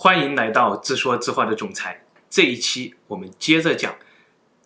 [0.00, 2.04] 欢迎来到自说自话的总裁。
[2.30, 3.92] 这一期我们接着讲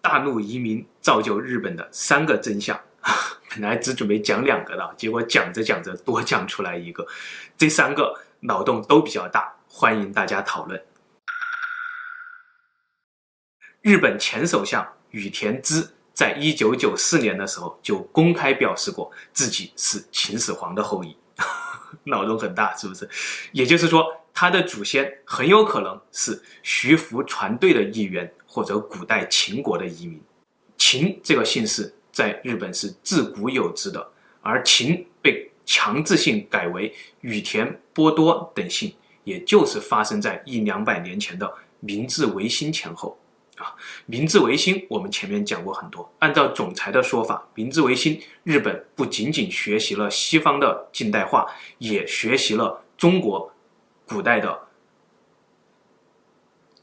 [0.02, 2.78] 大陆移民造就日本的三个真相。
[3.48, 7.06] 本来只准备讲两个的，结果讲着讲着多讲出来一个。
[7.56, 10.84] 这三个脑洞都比较大，欢迎大家讨论。
[13.80, 21.16] 日本前首相羽田孜在一九九四年的时候就公开表示过自己是秦始皇的后裔，
[22.04, 23.08] 脑洞很大，是不是？
[23.52, 24.18] 也就是说。
[24.34, 30.20] 他的祖先很有可能是徐福船队的一员，或者古代秦国的移民。
[30.76, 34.06] 秦这个姓氏在日本是自古有之的，
[34.40, 38.92] 而秦被强制性改为羽田、波多等姓，
[39.24, 43.16] 也就是发生在一两百年前的明治维新前后。
[43.58, 46.10] 啊，明治维新我们前面讲过很多。
[46.20, 53.51] 按照总裁的说法，明治维新日本不仅仅学习了西方的近代化，也学习了中国。
[54.12, 54.58] 古代的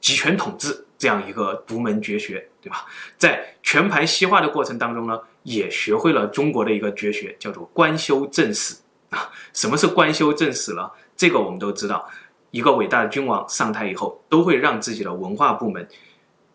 [0.02, 2.86] 集权统治这样一个独门绝学，对吧？
[3.18, 8.76] 在全盘西化的过程当中呢，也学会了中国的一个绝学，叫做官修正史
[9.10, 9.30] 啊。
[9.54, 10.90] 什么是官修正史呢？
[11.16, 12.10] 这个我们都知道，
[12.52, 15.88] 一个伟大的君王上台以后，都会让自己的文化部门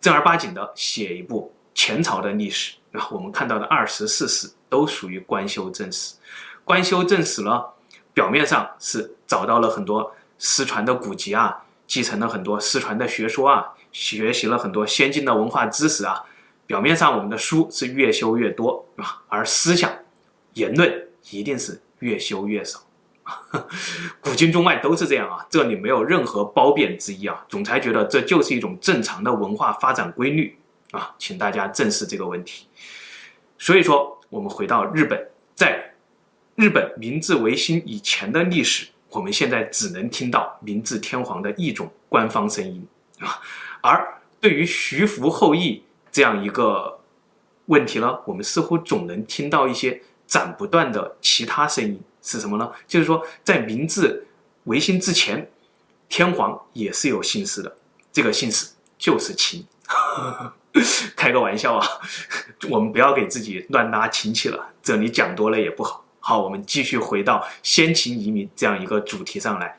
[0.01, 2.75] 正儿八经的写一部前朝的历史。
[2.91, 6.15] 然后我们看到的二十四史都属于官修正史。
[6.65, 7.65] 官修正史呢，
[8.13, 10.15] 表面上是找到了很多。
[10.39, 16.25] 失传的古籍啊，继承了很多失传的学说啊，学习了很多先进的文化知识啊。
[16.67, 19.93] 表面上我们的书是越修越多，啊，而思想、
[20.55, 22.81] 言论一定是越修越少。
[24.21, 27.45] 古今中外都是这样啊，这里没有任何褒贬之意啊。
[27.49, 30.59] 总裁觉得这就是一种正常的文化发展规律
[30.91, 32.67] 啊，请大家正视这个问题。
[33.59, 35.95] 所以说，我们回到日本，在
[36.55, 38.89] 日本明治维新以前的历史。
[39.15, 42.85] 我们现在只能听到明治天皇的一种官方声音
[43.21, 43.41] 啊，
[43.81, 46.99] 而对于徐福后裔这样一个
[47.67, 52.71] 问题呢，我们似乎总能听到一些斩不断的其他声音，是什么呢？
[52.89, 54.27] 就是说，在明治
[54.65, 55.49] 维新之前，
[56.09, 57.77] 天皇也是有姓氏的，
[58.13, 59.65] 这个姓氏就是秦。
[61.15, 61.87] 开个玩笑啊，
[62.69, 66.04] 我们不要给自己乱拉亲戚了，这里讲多了也不好。
[66.27, 69.79] 好，我们继续回到先秦移民这样一个主题上来。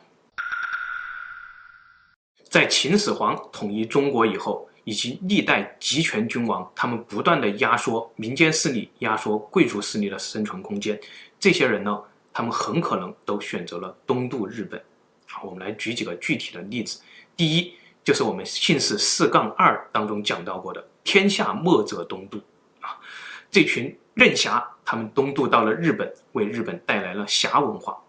[2.43, 10.99] 在秦始皇统一中国以后，以及历代集权君王，他们不断的压缩民间势力、压缩贵族势力的生存空间。
[11.39, 11.99] 这些人呢，
[12.31, 14.79] 他们很可能都选择了东渡日本。
[15.27, 17.01] 好，我们来举几个具体的例子。
[17.35, 17.73] 第一，
[18.03, 22.39] 就是我们姓氏四杠二当中讲到过的“天下莫者东渡”
[22.81, 23.01] 啊，
[23.49, 24.63] 这群任侠。
[24.85, 27.99] 他们东渡到了日本，为日本带来了侠文化，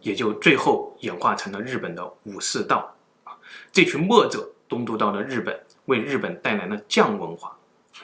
[0.00, 2.94] 也就最后演化成了日本的武士道。
[3.24, 3.36] 啊，
[3.72, 7.58] 这群墨者东渡到了日本，为日本带来了匠文化，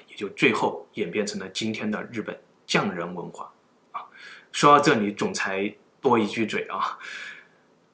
[0.08, 2.36] 也就最后演变成了今天的日本
[2.66, 3.50] 匠人文化。
[3.92, 4.04] 啊，
[4.50, 6.98] 说到这里，总裁多一句嘴啊，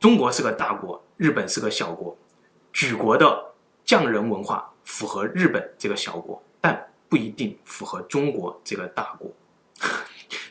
[0.01, 2.17] 中国是个大国，日本是个小国，
[2.73, 3.53] 举国的
[3.85, 9.31] 匠人文化符合日本这个小国，但不一定符合中国这个大国。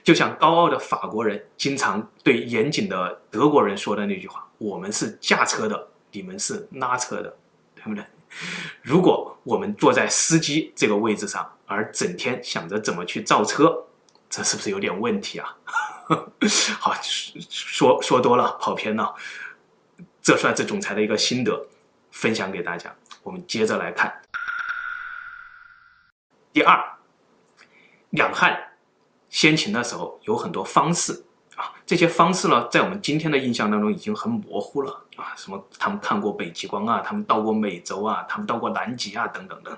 [0.04, 7.34] 就像高傲的法国人经常对严谨的德国人说的那句话：“我们是驾车的，你们是拉车的，
[7.76, 8.04] 对不对？”
[8.82, 13.86] 如果我们坐在司机这个位置上，而整天想着怎么去造车，
[14.30, 15.56] 这是不是有点问题啊？
[16.80, 16.94] 好，
[17.50, 19.16] 说说多了，跑偏了。
[20.22, 21.68] 这算是总裁的一个心得，
[22.12, 22.94] 分享给大家。
[23.22, 24.22] 我们接着来看，
[26.52, 26.84] 第二，
[28.10, 28.73] 两汉。
[29.34, 31.12] 先秦的时候有很多方士
[31.56, 35.34] 啊，这些方士呢，在我们今天的印象当中已经很模糊了啊。
[35.36, 39.76] 什么他们看过北极光啊，他们到过美洲啊，他们到过南极啊，等等等，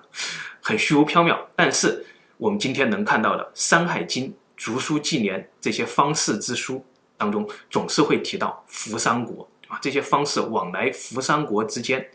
[0.62, 1.40] 很虚无缥缈。
[1.56, 2.06] 但是
[2.36, 4.28] 我们今天能看到的《山海经》
[4.58, 9.80] 《竹书纪年》这些方士之书当中，总是会提到扶桑国啊。
[9.82, 12.06] 这些方士往来扶桑国之间，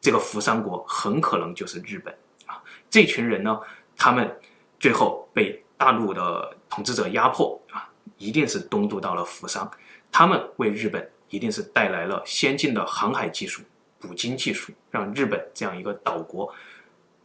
[0.00, 2.14] 这个扶桑国很可能就是日本
[2.46, 2.62] 啊。
[2.88, 3.58] 这群人呢，
[3.96, 4.32] 他们
[4.78, 7.88] 最后被大陆的统治者压迫啊，
[8.18, 9.70] 一定是东渡到了扶桑，
[10.10, 13.62] 他们为日本一定是带来了先进的航海技术、
[14.00, 16.52] 捕鲸技术，让日本这样一个岛国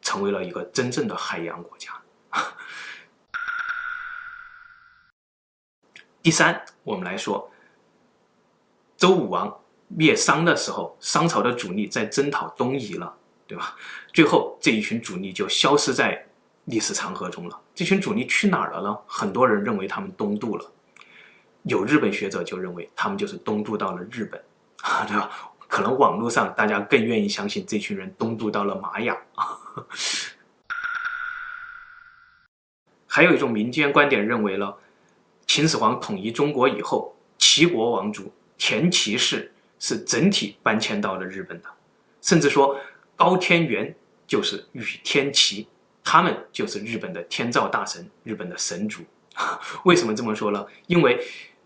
[0.02, 1.92] 成为了一个真正的海洋国家。
[6.22, 7.52] 第三，我们来说，
[8.96, 13.18] 周武王灭商的时候，商朝的主力在征讨东夷了，
[13.48, 13.76] 对吧？
[14.14, 16.28] 最后这一群主力就消失在
[16.66, 17.60] 历史长河中了。
[17.76, 18.98] 这群主力去哪儿了呢？
[19.08, 20.72] 很多人认为他们东渡了，
[21.64, 24.44] 有日本学者就认为他们就是东渡到了日本，
[24.82, 25.30] 啊， 对吧？
[25.68, 29.18] 可能网络上大家更愿意相信这群人东渡到了玛雅。
[33.08, 34.74] 还有一种民间观点认为呢，
[35.48, 41.70] 秦始皇统一中国以后，齐国王族田齐氏是整体搬迁到了日本的，
[42.22, 42.80] 甚至说
[43.16, 43.96] 高天元
[44.28, 45.68] 就是宇天齐，
[46.04, 49.02] 他们就是日本的天照大神，日本的神族。
[49.86, 50.64] 为什么这么说呢？
[50.88, 51.20] 因为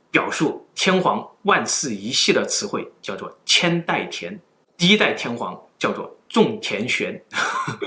[0.09, 4.39] 表述天皇万世一系的词汇叫做千代田，
[4.77, 7.21] 第一代天皇叫做种田玄，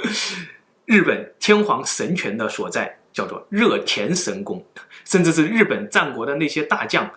[0.84, 4.62] 日本天皇神权的所在叫做热田神宫，
[5.04, 7.10] 甚至是日本战国的那些大将，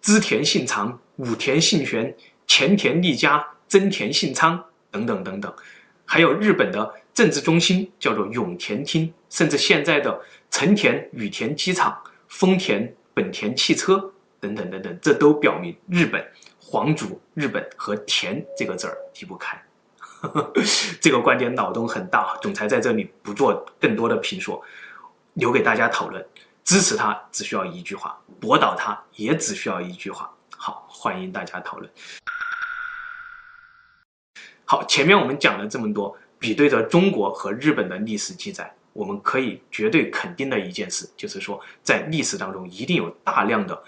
[0.00, 2.14] 织田信长、武田信玄、
[2.46, 5.52] 前田利家、真田信昌等等等等，
[6.08, 10.18] 还有日本的政治中心叫做永田町，甚至现在的
[10.50, 11.96] 成田羽田机场、
[12.28, 14.12] 丰田本田汽车。
[14.40, 16.24] 等等等等，这都表明日本
[16.60, 19.60] 皇族、日本和“田”这个字儿离不开。
[21.02, 24.62] 这个观点脑洞很大，总裁在这里不做更多的评说，
[25.32, 26.24] 留给大家讨论。
[26.62, 30.32] 支持他只需要一句话，驳倒他也只需要一句话。
[30.56, 31.90] 好，欢迎大家讨论。
[34.70, 43.82] 好，前面我们讲了这么多，比对着中国和日本的历史记载，我们可以绝对肯定的一件事，就是说，在历史当中一定有大量的。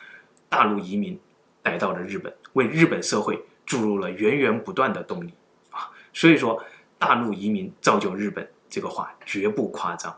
[0.48, 1.20] 大陆移民
[1.64, 5.34] 来到了日本，为日本社会注入了源源不断的动力
[5.70, 5.90] 啊！
[6.14, 6.64] 所以说，
[6.98, 10.16] 大陆移民造就日本这个话绝不夸张。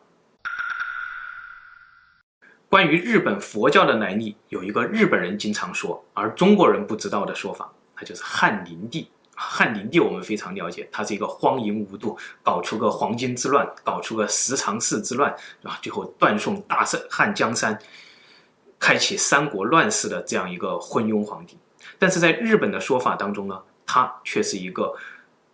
[2.68, 9.10] 关于日本佛教的来历，有一个日本人经常说，而中国人不知道的说法，那就是汉灵帝。
[9.50, 17.78] 汉灵帝我们非常了解，他是一个荒淫无度，搞出个黄巾之乱，搞出个十常侍之乱，啊，最后断送大圣汉江山。
[18.78, 21.56] 开启三国乱世的这样一个昏庸皇帝，
[22.00, 24.92] 但是在日本的说法当中呢，他却是一个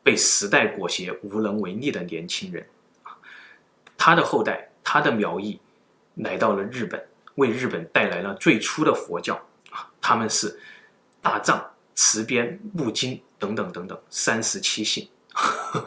[0.02, 2.66] 被时代裹挟、无能为力的年轻人。
[3.98, 5.60] 他的后代，他的苗裔
[6.14, 9.34] 来到了日本，为日本带来了最初的佛教
[9.70, 10.58] 啊，他们是
[11.20, 11.62] 大藏、
[11.94, 15.08] 慈边、木金等等等等三十七姓。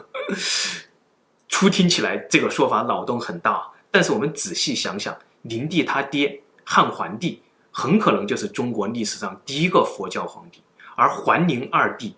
[1.48, 6.40] 初听起来这个说法脑洞很大，但是我们仔细想想，灵帝他爹。
[6.64, 10.62] 汉桓帝很可能就是中国历史上第一个佛教皇帝，
[10.94, 12.14] 而桓灵二帝，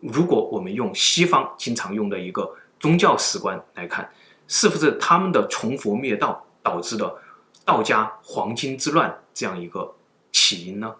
[0.00, 4.08] 如果我们用西方经常用的一个宗教史观来看，
[4.46, 7.16] 是不是他们的崇佛灭道导致的
[7.64, 9.94] 道家黄金之乱这样一个
[10.30, 10.94] 起因呢？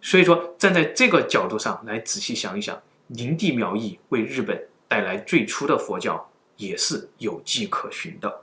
[0.00, 2.80] 所以说，站在这个角度上来仔细想一想，
[3.10, 8.42] 灵帝苗裔为日本带来最初的佛教也是有迹可循的，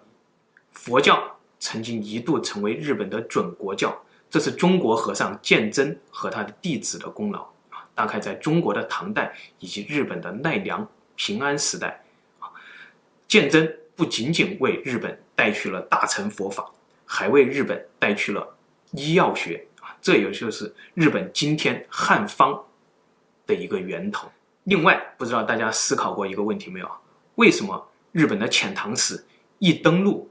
[0.72, 1.34] 佛教。
[1.60, 4.00] 曾经一度成为日本的准国教，
[4.30, 7.42] 这是中国和尚鉴真和他的弟子的功劳
[7.72, 7.82] 啊！
[7.96, 12.00] 大概在中国的唐代以及日本的奈良、平安时代
[12.38, 12.46] 啊，
[13.28, 16.72] 鉴真不仅仅为日本带去了大乘佛法，
[17.08, 18.56] 还为日本带去了
[18.92, 19.98] 医药学啊！
[20.00, 22.64] 这也就是日本今天汉方
[23.48, 24.32] 的一个源头。
[24.68, 26.92] 另外，不知道大家思考过一个问题没有？
[27.36, 29.26] 为什么日本的遣唐使
[29.60, 30.30] 一登陆？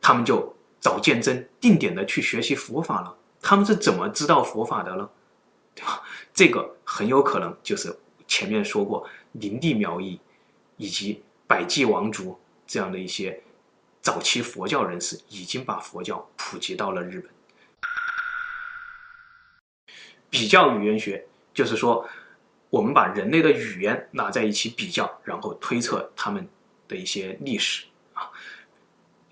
[0.00, 3.16] 他们就找鉴真，定点的去学习佛法了。
[3.40, 5.08] 他们是怎么知道佛法的呢？
[5.76, 6.02] 对吧？
[6.34, 10.20] 这个很有可能就是前面说过，灵帝苗裔
[10.76, 13.40] 以及百济王族这样的一些
[14.00, 17.30] 早期佛教人士，已经把佛教普及到了日本。
[20.28, 22.08] 比较语言学就是说，
[22.72, 26.48] 我们把人类的语言拿在一起比较，然后推测他们
[26.88, 28.32] 的一些历史啊，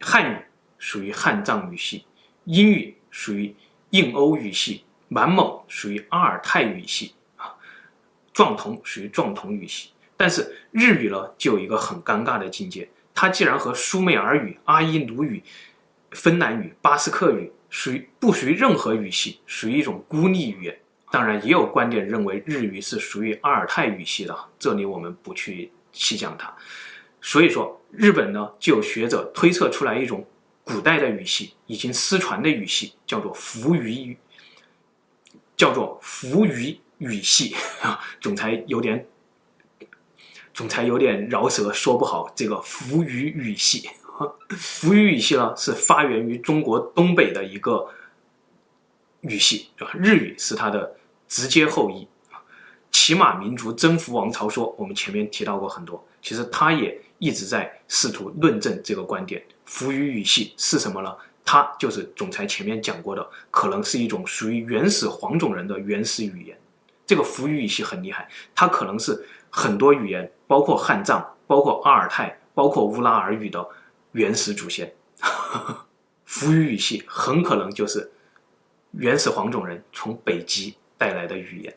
[0.01, 0.37] 汉语。
[0.83, 2.07] 属于汉藏语系，
[2.45, 3.55] 英语属于
[3.91, 7.55] 印欧语系，满蒙属于阿尔泰语系啊，
[8.33, 9.91] 壮侗属于壮侗语系。
[10.17, 15.43] 但是日语呢，就有一个很尴尬的境界，它既然和苏美尔语、阿伊努语、
[16.13, 20.81] 芬兰语、巴斯克语属于不属于任何语系，属于一种孤立语言。
[21.11, 26.55] 当然，也有观点认为日语是属于阿尔泰语系的，这里我们不去细讲它。
[27.21, 30.27] 所以说，日本呢，就有学者推测出来一种。
[30.63, 34.17] 古代的语系已经失传的语系叫做伏语语，
[35.57, 37.99] 叫做伏语语系啊。
[38.21, 39.05] 总裁有点，
[40.55, 43.91] 总裁有点饶舌，说不好这个伏语语系。
[44.51, 47.89] 伏语语系呢，是发源于中国东北的一个
[49.23, 49.95] 语系，对吧？
[49.95, 50.95] 日语是它的
[51.31, 52.07] 直接后裔。
[52.91, 59.41] 骑马民族征服王朝说，我们前面提到过很多，其实他也一直在试图论证这个观点。
[59.65, 61.17] 伏语语系是什么呢？
[61.45, 66.59] 它就是总裁前面讲过的，可能是一种属于原始黄种人的原始语言。
[67.07, 73.65] 这个伏语语系很厉害，它可能是很多语言，包括汉藏、包括阿尔泰、包括乌拉尔语的
[74.13, 74.93] 原始祖先。
[76.25, 78.11] 扶余语系很可能就是
[78.93, 81.75] 原始黄种人从北极带来的语言。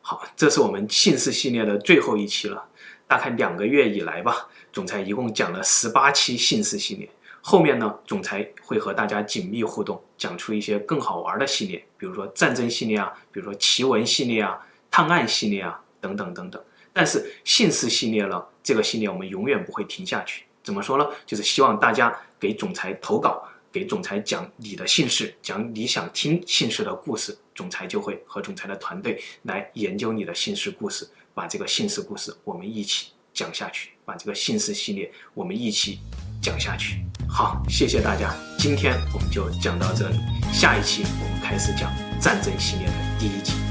[0.00, 2.66] 好，这是我们姓氏系列的最后一期了。
[3.06, 7.06] 大概两个月以来吧，总裁一共讲了十八期姓氏系列。
[7.42, 14.58] 后面呢，总裁会和大家紧密互动，讲出一些更好玩的系列，比如说战争系列啊，比如说奇闻系列啊、
[14.90, 16.64] 探案系列啊等等等等。
[16.94, 20.46] 但是姓氏系列呢，这个系列我们永远不会停下去。
[20.62, 21.06] 怎么说呢？
[21.26, 23.46] 就是希望大家给总裁投稿。
[23.76, 35.98] 给总裁讲你的姓氏，讲你想听姓氏的故事，总裁就会和总裁的团队来研究你的姓氏故事，把这个姓氏故事我们一起讲下去，把这个姓氏系列我们一起
[36.40, 37.04] 讲下去。
[37.28, 40.16] 好，谢谢大家，今天我们就讲到这里，
[40.54, 43.65] 下一期我们开始讲战争系列的第一集。